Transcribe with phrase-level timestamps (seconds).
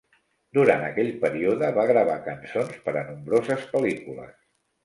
[0.57, 4.35] Durant aquell període va gravar cançons per a nombroses pel·lícules.